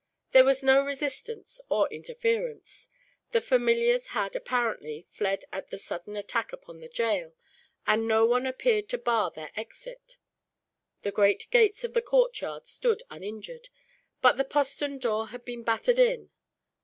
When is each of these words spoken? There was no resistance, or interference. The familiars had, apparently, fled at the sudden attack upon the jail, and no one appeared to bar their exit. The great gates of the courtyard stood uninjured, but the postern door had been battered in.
There 0.31 0.43
was 0.43 0.63
no 0.63 0.83
resistance, 0.83 1.61
or 1.69 1.87
interference. 1.93 2.89
The 3.33 3.39
familiars 3.39 4.07
had, 4.17 4.35
apparently, 4.35 5.05
fled 5.11 5.43
at 5.53 5.69
the 5.69 5.77
sudden 5.77 6.15
attack 6.17 6.51
upon 6.51 6.79
the 6.79 6.89
jail, 6.89 7.35
and 7.85 8.07
no 8.07 8.25
one 8.25 8.47
appeared 8.47 8.89
to 8.89 8.97
bar 8.97 9.29
their 9.29 9.51
exit. 9.55 10.17
The 11.03 11.11
great 11.11 11.45
gates 11.51 11.83
of 11.83 11.93
the 11.93 12.01
courtyard 12.01 12.65
stood 12.65 13.03
uninjured, 13.11 13.69
but 14.23 14.37
the 14.37 14.43
postern 14.43 14.97
door 14.97 15.27
had 15.27 15.45
been 15.45 15.61
battered 15.61 15.99
in. 15.99 16.31